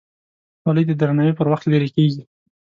[0.61, 2.21] خولۍ د درناوي پر وخت لرې کېږي.